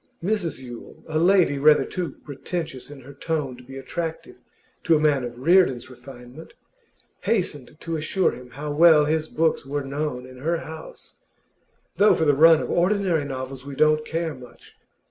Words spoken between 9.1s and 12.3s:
books were known in her house, 'though for